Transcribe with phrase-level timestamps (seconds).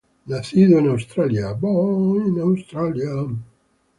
[0.25, 1.55] Nació en Australia.